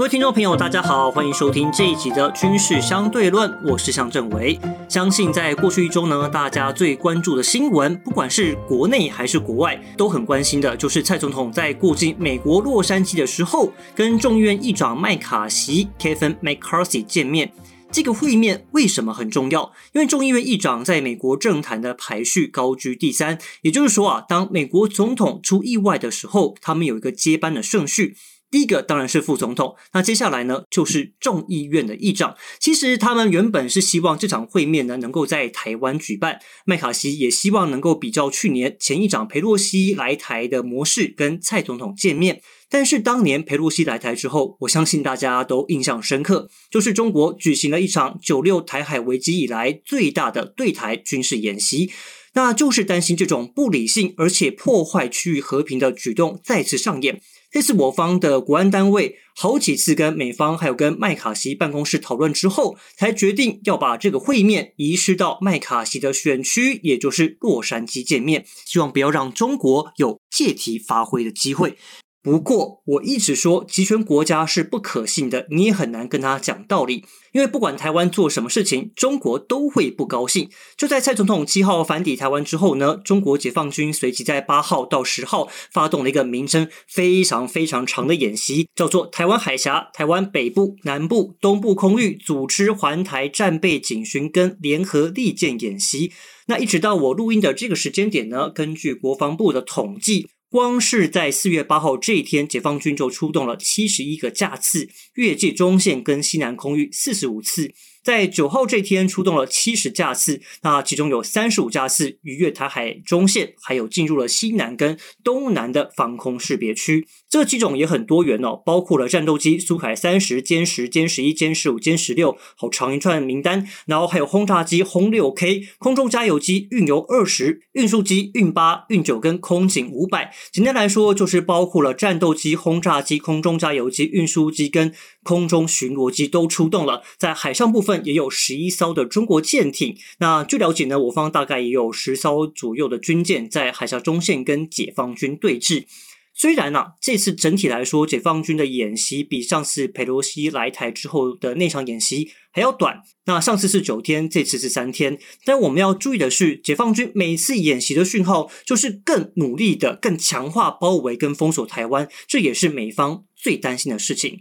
[0.00, 4.58] 各位听众朋友，大家好，欢迎收听这一集的军事相对论，我是向正维。
[4.88, 17.52] 相信在过去一周呢，大家最关注的新闻，不管是国内还是国外，都很关心的，就是蔡总统在过境美国洛杉矶的时候，跟众议院议长麦卡锡 （Kevin McCarthy） 见面。
[17.92, 19.70] 这个会面为什么很重要？
[19.92, 28.16] 因为众议院议长在美国政坛的排序高居第三，也就是说啊，当美国总统出意外的时候，他们有一个接班的顺序。
[28.50, 32.36] 第一个当然是副总统，那接下来呢就是众议院的议长。
[32.58, 42.42] 其实他们原本是希望这场会面呢能够在台湾举办，麦卡锡也希望能够比较去年前议长佩洛西来台的模式跟蔡总统见面。
[42.68, 51.90] 但是当年佩洛西来台之后，我相信大家都印象深刻，就是中国举行了一场九六台海危机以来最大的对台军事演习，
[52.34, 57.20] 那就是担心这种不理性而且破坏区域和平的举动再次上演。
[57.50, 71.76] 这次我方的国安单位好几次跟美方还有跟麦卡锡办公室讨论之后，才决定要把这个会面移师到麦卡锡的选区，也就是洛杉矶见面，希望不要让中国有借题发挥的机会。
[72.22, 80.50] 不过，我一直说集权国家是不可信的，你也很难跟他讲道理，因为不管台湾做什么事情，中国都会不高兴。
[80.76, 96.12] 就在蔡总统七号反抵台湾之后呢，中国解放军随即在八号到十号发动了一个名称非常非常长的演习，叫做台湾海峡、台湾北部、南部、东部空域组织环台战备警巡跟联合利剑演习。
[96.48, 100.28] 那一直到我录音的这个时间点呢，根据国防部的统计。
[100.50, 107.72] 光是在四月八号这一天，解放军就出动了七十一个架次，越界中线跟西南空域四十五次。
[108.02, 117.06] 在九号这天出动了七十架次，那其中有三十五架次逾越台海中线，还有进入了西南跟东南的防空识别区。
[117.28, 123.68] 这几种也很多元哦，包括了战斗机苏凯三十、歼十、歼十一、歼十五、歼十六，好长一串名单。
[123.84, 130.32] 然后还有轰炸机轰六 K、空中加油机运油二十、运输机运八、运九跟空警五百。
[130.50, 137.02] 简单来说，就是包括了战斗机、轰炸机、空中加油机、运输机跟空中巡逻机都出动了。
[137.18, 137.89] 在海上部分。
[138.04, 139.96] 也有十一艘的中国舰艇。
[140.18, 145.84] 那据了解呢，我方大概也有十艘左右的军舰在海峡中线跟解放军对峙。
[146.32, 153.02] 虽然呢，这次整体来说，解放军的演习比上次佩洛西来台之后的那场演习还要短。
[153.26, 155.18] 那上次是九天，这次是三天。
[155.44, 164.40] 但我们要注意的是，解放军每次演习的讯号就是更努力的、更强化包围跟封锁台湾，这也是美方最担心的事情。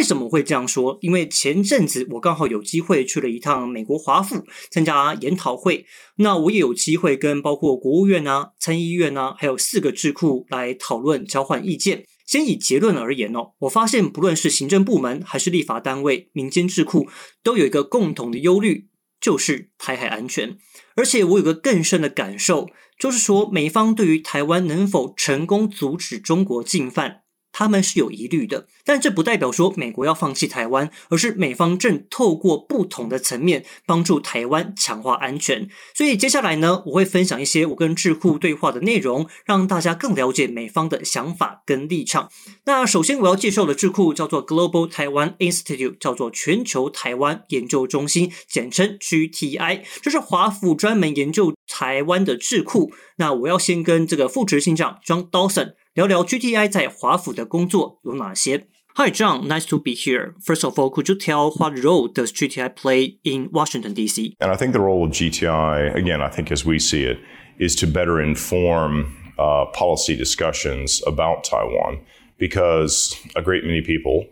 [0.00, 0.96] 为什么会这样说？
[1.02, 5.84] 因为前阵子我刚好有机会去了一趟美国华府参加研讨会，
[6.16, 12.06] 那我也有机会跟包括国务院啊、参议院啊，还有四个智库来讨论交换意见。
[12.26, 17.06] 先以结论而言哦，我发现不论是行政部门还是立法单位、民间智库，
[17.42, 18.88] 都有一个共同的忧虑，
[19.20, 20.56] 就是台海安全。
[20.96, 27.19] 而且我有个更深的感受，就是说美方对于台湾能否成功阻止中国进犯。
[27.52, 35.68] 他们是有疑虑的，但这不代表说美国要放弃台湾，而是美方正透过不同的层面帮助台湾强化安全。
[35.94, 42.30] 所以接下来呢，我会分享一些我跟智库对话的内容，让大家更了解美方的想法跟立场。
[42.64, 52.90] 那首先我要介绍的智库叫做 Global Taiwan Institute，叫做全球台湾研究中心，简称 GTI，这是华府专门研究台湾的智库。
[53.16, 58.66] 那我要先跟这个副执行长 John Dotson 聊聊 GTI 在华府的工作有哪些。
[58.96, 60.34] Hi John, nice to be here.
[60.44, 64.36] First of all, could you tell what role does GTI play in Washington D.C.?
[64.40, 67.18] And I think the role of GTI, again, I think as we see it,
[67.58, 72.00] is to better inform uh, policy discussions about Taiwan
[72.36, 74.26] because a great many people,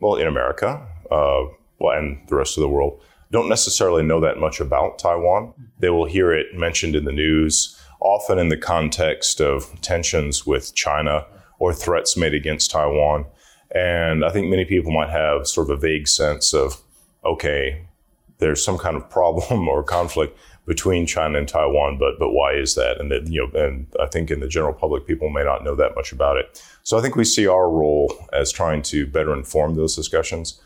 [0.00, 1.46] well, in America, uh,
[1.78, 3.00] well, and the rest of the world
[3.32, 5.54] don't necessarily know that much about Taiwan.
[5.78, 10.74] They will hear it mentioned in the news often in the context of tensions with
[10.74, 11.24] China
[11.58, 13.24] or threats made against Taiwan.
[13.74, 16.80] And I think many people might have sort of a vague sense of,
[17.24, 17.86] okay,
[18.38, 20.36] there's some kind of problem or conflict
[20.66, 23.00] between China and Taiwan, but but why is that?
[23.00, 25.74] And that you know, and I think in the general public, people may not know
[25.74, 26.62] that much about it.
[26.84, 30.60] So I think we see our role as trying to better inform those discussions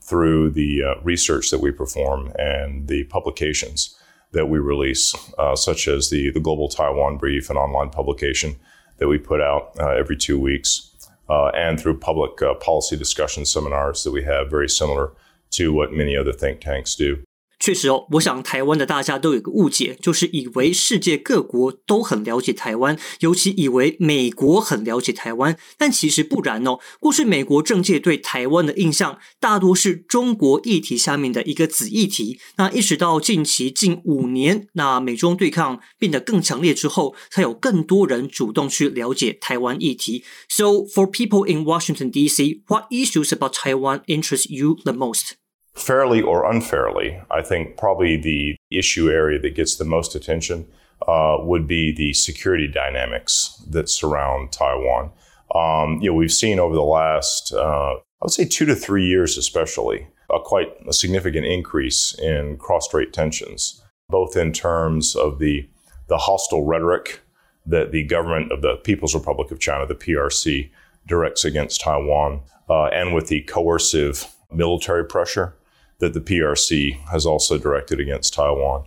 [0.00, 3.96] through the uh, research that we perform and the publications
[4.32, 8.56] that we release, uh, such as the, the Global Taiwan Brief, an online publication
[8.98, 10.90] that we put out uh, every two weeks,
[11.28, 15.12] uh, and through public uh, policy discussion seminars that we have, very similar
[15.50, 17.22] to what many other think tanks do.
[17.62, 26.80] 确实哦，我想台湾的大家都有个误解，就是以为世界各国都很了解台湾，尤其以为美国很了解台湾，但其实不然哦。
[26.98, 32.40] 过去美国政界对台湾的印象大多是中国议题下面的一个子议题。
[32.56, 40.24] 那一直到近期近五年，那美中对抗变得更强烈之后，才有更多人主动去了解台湾议题。
[40.48, 45.41] So for people in Washington D.C., what issues about Taiwan interest you the most?
[45.74, 50.68] Fairly or unfairly, I think probably the issue area that gets the most attention
[51.08, 55.10] uh, would be the security dynamics that surround Taiwan.
[55.54, 59.06] Um, you know, we've seen over the last, uh, I would say, two to three
[59.06, 65.68] years, especially, a quite a significant increase in cross-strait tensions, both in terms of the
[66.08, 67.20] the hostile rhetoric
[67.64, 70.70] that the government of the People's Republic of China, the PRC,
[71.06, 75.54] directs against Taiwan, uh, and with the coercive military pressure
[76.02, 78.84] that the PRC has also directed against Taiwan.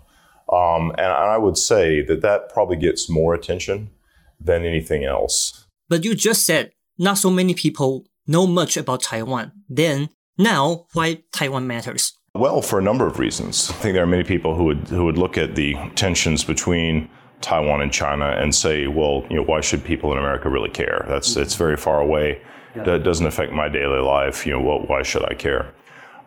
[0.51, 3.89] Um, and I would say that that probably gets more attention
[4.37, 5.65] than anything else.
[5.87, 9.53] But you just said not so many people know much about Taiwan.
[9.69, 12.13] Then now, why Taiwan matters?
[12.33, 13.69] Well, for a number of reasons.
[13.69, 17.09] I think there are many people who would who would look at the tensions between
[17.39, 21.05] Taiwan and China and say, well, you know, why should people in America really care?
[21.07, 21.43] That's mm-hmm.
[21.43, 22.41] it's very far away.
[22.75, 22.83] Yeah.
[22.83, 24.45] That doesn't affect my daily life.
[24.45, 25.73] You know, well, why should I care?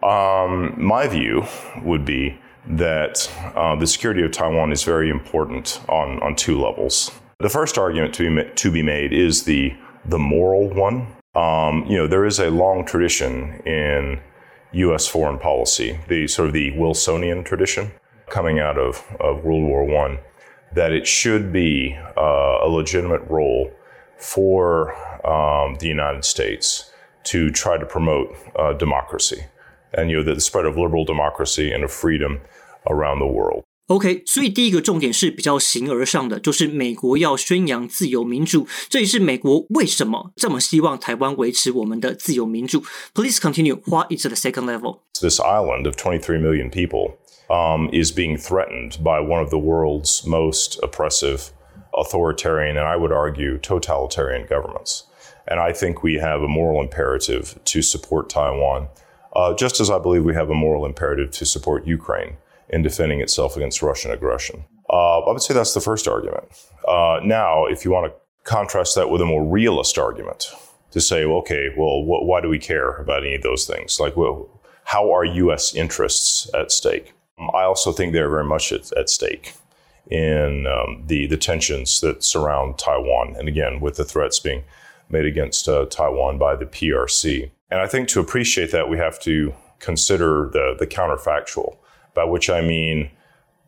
[0.03, 1.45] Um, my view
[1.83, 7.11] would be that uh, the security of Taiwan is very important on, on two levels.
[7.41, 9.75] The first argument to be, to be made is the,
[10.05, 11.06] the moral one.
[11.35, 14.21] Um, you know, there is a long tradition in
[14.73, 15.06] U.S.
[15.06, 17.91] foreign policy, the sort of the Wilsonian tradition
[18.29, 20.21] coming out of, of World War I,
[20.75, 23.73] that it should be uh, a legitimate role
[24.19, 24.94] for
[25.27, 26.91] um, the United States
[27.25, 29.44] to try to promote uh, democracy
[29.94, 32.40] and you know the spread of liberal democracy and of freedom
[32.86, 33.63] around the world.
[33.88, 42.81] OK，所以第一个重点是比较形而上的，就是美国要宣扬自由民主，这也是美国为什么这么希望台湾维持我们的自由民主。
[43.13, 43.81] Please continue.
[43.86, 45.00] What is the second level?
[45.19, 47.18] This island of 23 million people
[47.50, 51.51] um, is being threatened by one of the world's most oppressive,
[51.94, 55.04] authoritarian, and I would argue totalitarian governments.
[55.45, 58.88] And I think we have a moral imperative to support Taiwan
[59.35, 62.37] uh, just as I believe we have a moral imperative to support Ukraine
[62.69, 64.65] in defending itself against Russian aggression.
[64.91, 66.45] Uh, I would say that's the first argument.
[66.87, 70.51] Uh, now, if you want to contrast that with a more realist argument,
[70.91, 74.01] to say, well, okay, well, wh- why do we care about any of those things?
[74.01, 74.49] Like, well,
[74.85, 75.75] how are U.S.
[75.75, 77.13] interests at stake?
[77.39, 79.55] I also think they're very much at, at stake
[80.11, 84.65] in um, the, the tensions that surround Taiwan, and again, with the threats being
[85.11, 87.51] made against uh, Taiwan by the PRC.
[87.70, 91.76] And I think to appreciate that, we have to consider the, the counterfactual,
[92.15, 93.11] by which I mean,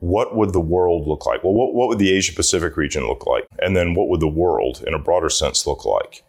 [0.01, 1.45] what would the world look like?
[1.45, 3.47] Well, what, what would the Asia Pacific region look like?
[3.59, 6.23] And then what would the world, in a broader sense, look like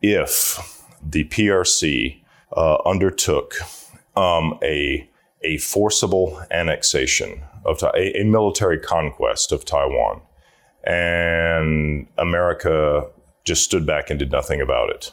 [0.00, 2.22] if the PRC
[2.56, 3.54] uh, undertook
[4.16, 5.08] um, a,
[5.42, 10.22] a forcible annexation of a, a military conquest of Taiwan,
[10.84, 13.06] and America
[13.44, 15.12] just stood back and did nothing about it?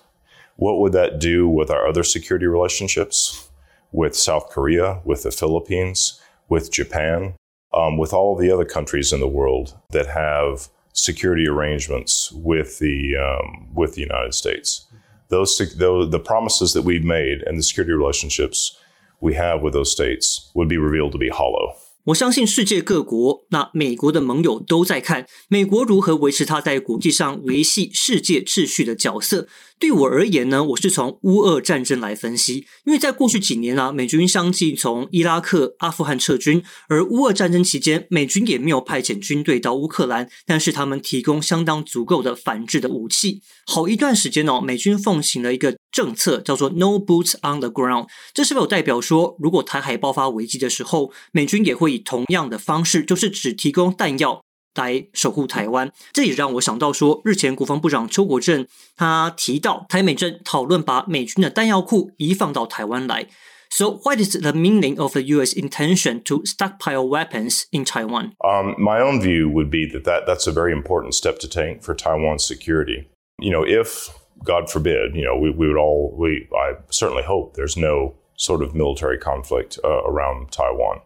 [0.55, 3.49] What would that do with our other security relationships
[3.91, 7.35] with South Korea, with the Philippines, with Japan,
[7.73, 13.17] um, with all the other countries in the world that have security arrangements with the
[13.17, 14.85] um, with the United States?
[15.29, 18.77] Those, those the promises that we've made and the security relationships
[19.19, 21.75] we have with those states would be revealed to be hollow.
[22.05, 29.47] 我相信世界各国，那美国的盟友都在看美国如何维持它在国际上维系世界秩序的角色。
[29.79, 43.41] 对我而言呢，我是从乌俄战争来分析，因为在过去几年啊，美军相继从伊拉克、阿富汗撤军，而乌俄战争期间，美军也没有派遣军队到乌克兰，但是他们提供相当足够的反制的武器。
[43.65, 48.08] 好一段时间哦，美军奉行了一个政策，叫做 “No boots on the ground”。
[48.32, 54.42] 这是否代表说，如果台海爆发危机的时候，美军也会以同样的方式，就是只提供弹药？
[54.76, 58.66] 来守护台湾，这也让我想到说，日前国防部长邱国正
[58.96, 63.26] 他提到，台美正讨论把美军的弹药库移放到台湾来。
[63.68, 65.52] So, what is the meaning of the U.S.
[65.54, 68.32] intention to stockpile weapons in Taiwan?
[68.38, 71.82] Um, my own view would be that, that that's a very important step to take
[71.82, 73.08] for Taiwan's security.
[73.40, 74.08] You know, if
[74.43, 78.61] God forbid, you know, we, we would all, we I certainly hope there's no sort
[78.61, 81.01] of military conflict uh, around Taiwan.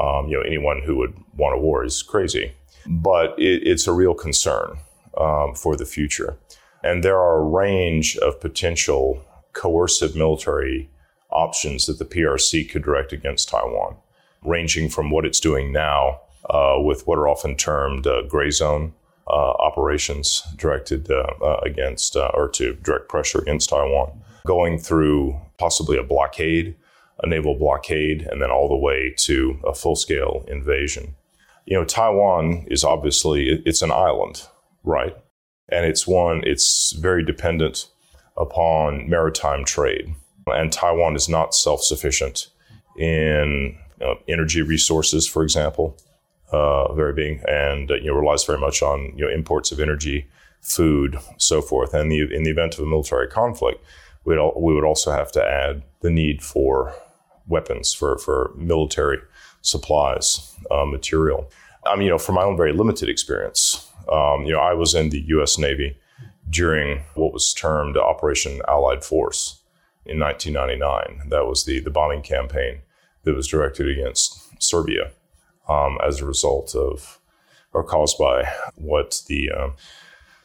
[0.00, 2.52] Um, you know, anyone who would want a war is crazy
[2.86, 4.78] but it, it's a real concern
[5.18, 6.36] um, for the future.
[6.82, 10.90] And there are a range of potential coercive military
[11.30, 13.96] options that the PRC could direct against Taiwan.
[14.44, 16.20] ranging from what it's doing now
[16.50, 18.92] uh, with what are often termed uh, gray zone
[19.28, 26.02] operations directed uh, uh, against or to direct pressure against Taiwan, going through possibly a
[26.02, 26.74] blockade,
[27.22, 31.14] a naval blockade, and then all the way to a full scale invasion.
[31.66, 34.46] You know, Taiwan is obviously it's an island,
[34.82, 35.16] right?
[35.68, 37.88] And it's one it's very dependent
[38.36, 40.14] upon maritime trade,
[40.46, 42.48] and Taiwan is not self sufficient
[42.98, 45.96] in you know, energy resources, for example
[46.52, 49.80] uh, very big, and uh, you know relies very much on you know imports of
[49.80, 50.26] energy,
[50.60, 51.94] food, so forth.
[51.94, 53.82] And the, in the event of a military conflict,
[54.24, 56.94] we'd we would also have to add the need for
[57.46, 59.18] weapons for for military
[59.62, 61.50] supplies, uh, material.
[61.84, 64.94] I mean, you know, from my own very limited experience, um, you know, I was
[64.94, 65.58] in the U.S.
[65.58, 65.98] Navy
[66.50, 69.62] during what was termed Operation Allied Force
[70.04, 71.30] in 1999.
[71.30, 72.82] That was the the bombing campaign
[73.24, 75.12] that was directed against Serbia
[75.72, 77.18] um, as a result of
[77.72, 78.44] or caused by
[78.76, 79.74] what the um,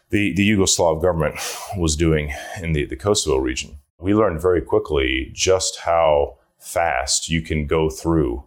[0.10, 1.36] the, the Yugoslav government
[1.78, 3.80] was doing in the, the Kosovo region.
[4.00, 8.46] We learned very quickly just how fast you can go through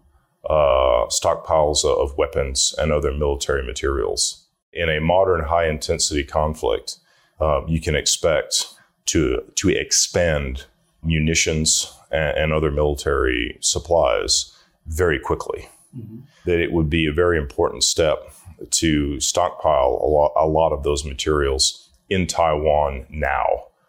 [0.49, 4.47] uh, stockpiles of weapons and other military materials.
[4.73, 6.97] In a modern high intensity conflict,
[7.41, 8.67] uh, you can expect
[9.07, 10.65] to, to expend
[11.03, 14.57] munitions and, and other military supplies
[14.87, 16.21] very quickly mm-hmm.
[16.45, 18.33] that it would be a very important step
[18.71, 23.47] to stockpile a lot, a lot of those materials in Taiwan now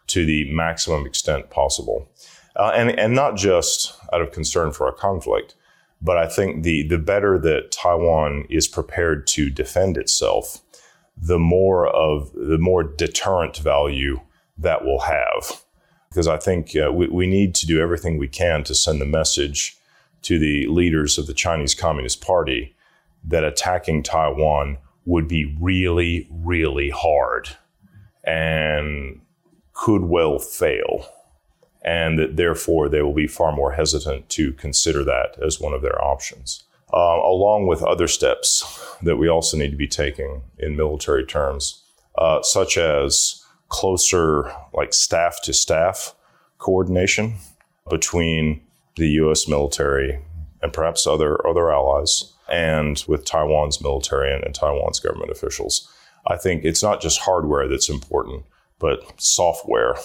[0.07, 2.09] to the maximum extent possible.
[2.55, 5.55] Uh, and, and not just out of concern for a conflict,
[6.01, 10.59] but I think the, the better that Taiwan is prepared to defend itself,
[11.15, 14.19] the more of the more deterrent value
[14.57, 15.61] that will have.
[16.09, 19.05] Because I think uh, we, we need to do everything we can to send the
[19.05, 19.77] message
[20.23, 22.75] to the leaders of the Chinese Communist Party
[23.23, 27.49] that attacking Taiwan would be really, really hard
[28.23, 29.21] and
[29.73, 31.05] could well fail.
[31.83, 35.81] And that therefore they will be far more hesitant to consider that as one of
[35.81, 36.63] their options.
[36.93, 41.81] Uh, along with other steps that we also need to be taking in military terms,
[42.17, 46.13] uh, such as closer, like staff to staff
[46.59, 47.37] coordination
[47.89, 48.61] between
[48.95, 49.47] the U.S.
[49.47, 50.19] military
[50.61, 55.89] and perhaps other other allies, and with Taiwan's military and, and Taiwan's government officials.
[56.27, 58.45] I think it's not just hardware that's important,
[58.77, 59.95] but software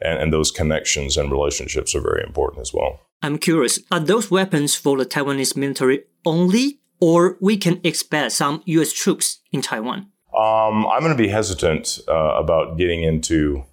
[0.00, 3.00] and, and those connections and relationships are very important as well.
[3.22, 8.62] I'm curious, are those weapons for the Taiwanese military only, or we can expect some
[8.66, 8.92] U.S.
[8.92, 10.08] troops in Taiwan?
[10.36, 13.64] Um, I'm going to be hesitant uh, about getting into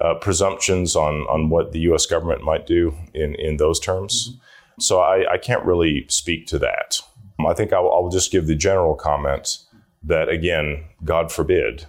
[0.00, 2.06] uh, presumptions on on what the U.S.
[2.06, 4.30] government might do in in those terms.
[4.30, 4.80] Mm-hmm.
[4.80, 7.00] So I, I, can't really speak to that.
[7.44, 9.58] I think I'll, I'll just give the general comment
[10.04, 11.86] that again, God forbid,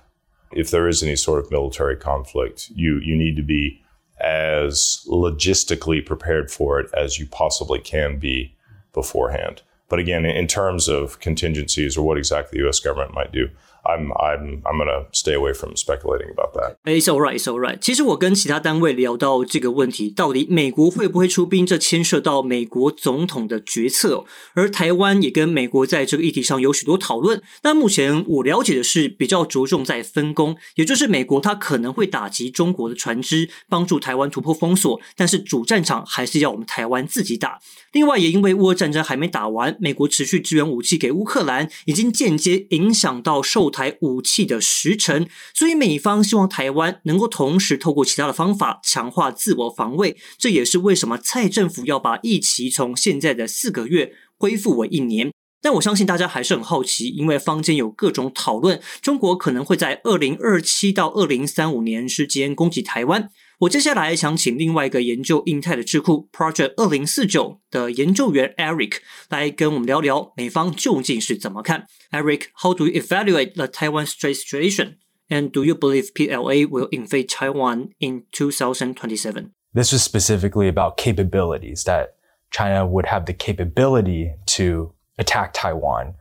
[0.52, 3.82] if there is any sort of military conflict, you you need to be
[4.20, 8.56] as logistically prepared for it as you possibly can be
[8.94, 9.62] beforehand.
[9.88, 12.80] But again, in terms of contingencies or what exactly the U.S.
[12.80, 13.50] government might do,
[13.84, 16.76] I'm I'm I'm gonna stay away from speculating about that.
[16.86, 17.80] It's alright, it's alright.
[17.80, 24.26] 其实我跟其他单位聊到这个问题，到底美国会不会出兵，这牵涉到美国总统的决策。
[24.54, 27.42] 而台湾也跟美国在这个议题上有许多讨论。
[27.62, 37.60] 但目前我了解的是，比较着重在分工，也就是美国它可能会打击中国的船只，帮助台湾突破封锁，但是主战场还是要我们台湾自己打。
[37.92, 45.28] 另外，也因为乌俄战争还没打完，美国持续支援武器给乌克兰，已经间接影响到受台武器的时程。
[45.54, 50.18] 所以，美方希望台湾能够同时透过其他的方法强化自我防卫。
[50.38, 55.32] 这也是为什么蔡政府要把疫情从现在的四个月恢复为一年。
[55.62, 63.30] 但我相信大家还是很好奇，因为坊间有各种讨论，中国可能会在二零二七到二零三五年之间攻击台湾。
[63.61, 71.87] 我接下来想请另外一个研究印太的智库 Project 二零四九的研究员 Eric 来跟我们聊聊美方究竟是怎么看。
[72.11, 74.97] Eric，how do you evaluate the Taiwan Strait situation?
[75.29, 79.53] And do you believe PLA will invade Taiwan in 2027?
[79.73, 82.15] This was specifically about capabilities that
[82.51, 86.15] China would have the capability to attack Taiwan,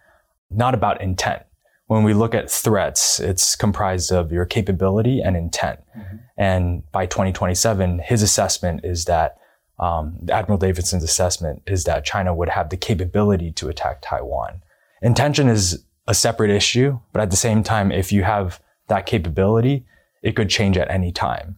[0.49, 1.43] not about intent
[1.88, 5.80] when we look at threats, it's comprised of your capability and intent.
[5.96, 6.16] Mm-hmm.
[6.36, 9.38] And by 2027, his assessment is that
[9.78, 14.60] um, Admiral Davidson's assessment is that China would have the capability to attack Taiwan.
[15.02, 19.86] Intention is a separate issue, but at the same time, if you have that capability,
[20.22, 21.56] it could change at any time.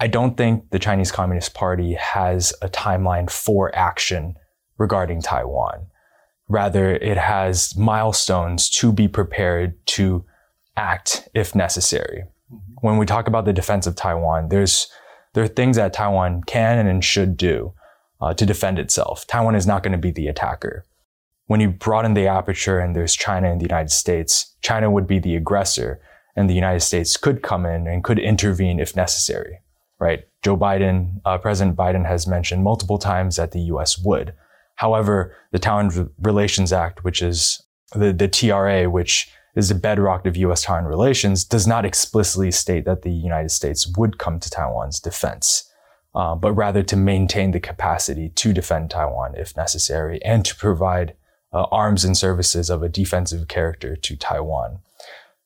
[0.00, 4.36] I don't think the Chinese Communist Party has a timeline for action
[4.78, 5.88] regarding Taiwan.
[6.48, 10.24] Rather, it has milestones to be prepared to
[10.76, 12.24] act if necessary.
[12.80, 14.88] When we talk about the defense of Taiwan, there's
[15.34, 17.74] there are things that Taiwan can and should do
[18.20, 19.26] uh, to defend itself.
[19.26, 20.84] Taiwan is not going to be the attacker.
[21.46, 25.18] When you broaden the aperture and there's China and the United States, China would be
[25.18, 26.00] the aggressor,
[26.34, 29.60] and the United States could come in and could intervene if necessary.
[29.98, 30.24] Right?
[30.42, 33.98] Joe Biden, uh, President Biden has mentioned multiple times that the U.S.
[33.98, 34.34] would.
[34.78, 37.60] However, the Taiwan Relations Act, which is
[37.94, 40.62] the, the TRA, which is the bedrock of U.S.
[40.62, 45.68] Taiwan relations, does not explicitly state that the United States would come to Taiwan's defense,
[46.14, 51.16] uh, but rather to maintain the capacity to defend Taiwan if necessary and to provide
[51.52, 54.78] uh, arms and services of a defensive character to Taiwan.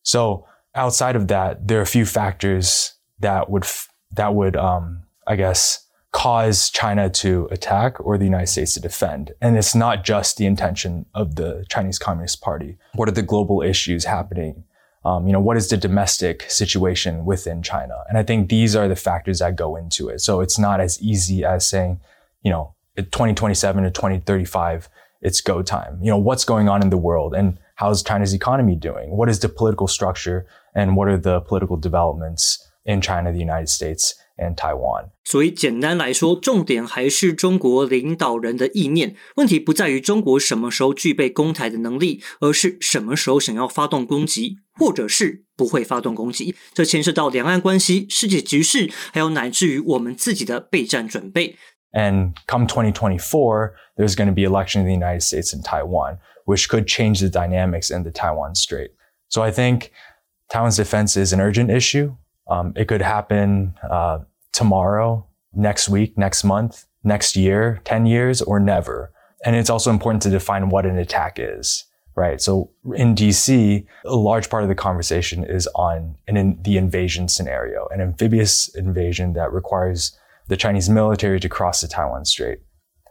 [0.02, 5.04] So outside of that, there are a few factors that would f- that would, um,
[5.26, 5.81] I guess,
[6.12, 9.32] cause China to attack or the United States to defend.
[9.40, 12.76] And it's not just the intention of the Chinese Communist Party.
[12.94, 14.64] What are the global issues happening?
[15.04, 18.04] Um, you know, what is the domestic situation within China?
[18.08, 20.20] And I think these are the factors that go into it.
[20.20, 22.00] So it's not as easy as saying,
[22.42, 24.88] you know, 2027 to 2035,
[25.22, 25.98] it's go time.
[26.02, 29.16] You know, what's going on in the world and how's China's economy doing?
[29.16, 33.70] What is the political structure and what are the political developments in China, the United
[33.70, 34.14] States?
[34.41, 35.09] and Taiwan.
[35.23, 39.15] 所以简单来说，重点还是中国领导人的意念。
[39.35, 46.55] 问题不在于中国什么时候具备攻台的能力，而是什么时候想要发动攻击，或者是不会发动攻击。
[46.73, 51.55] 这牵涉到两岸关系、世界局势，还有乃至于我们自己的备战准备。
[51.93, 56.85] And come 2024, there's going to be election in the United States and Taiwan, which could
[56.85, 58.91] change the dynamics in the Taiwan Strait.
[59.29, 59.91] So I think
[60.49, 62.15] Taiwan's defense is an urgent issue.
[62.49, 64.19] Um, it could happen uh,
[64.52, 69.12] tomorrow, next week, next month, next year, 10 years, or never.
[69.44, 72.40] And it's also important to define what an attack is, right?
[72.40, 77.28] So in DC, a large part of the conversation is on an in, the invasion
[77.28, 80.16] scenario, an amphibious invasion that requires
[80.48, 82.60] the Chinese military to cross the Taiwan Strait.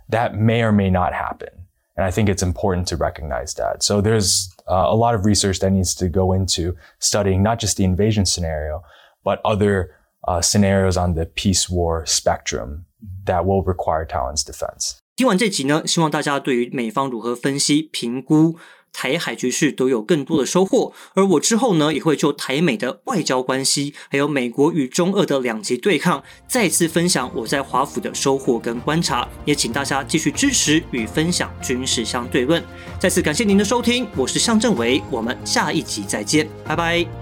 [0.10, 1.50] That may or may not happen.
[1.98, 3.84] And I think it's important to recognize that.
[3.84, 7.78] So there's uh, a lot of research that needs to go into studying not just
[7.78, 8.82] the invasion scenario,
[9.24, 9.96] but other
[10.28, 12.86] uh, scenarios on the peace war spectrum
[13.26, 14.98] that will require Taiwan's defense.
[15.16, 18.58] 听完这集呢，希望大家对于美方如何分析、评估
[18.92, 20.94] 台海局势都有更多的收获。
[21.14, 29.28] 而我之后呢，也会就台美的外交关系，还有美国与中俄的两极对抗，再次分享我在华府的收获跟观察。
[29.46, 32.64] 也请大家继续支持与分享军事相对论。
[33.00, 37.21] 再次感谢您的收听，我是向正伟，我们下一集再见，拜拜。